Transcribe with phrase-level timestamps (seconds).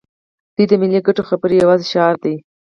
[0.55, 2.35] دوی د ملي ګټو خبرې یوازې شعار دي.